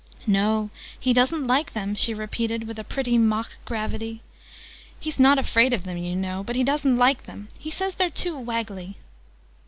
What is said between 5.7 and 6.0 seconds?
of them,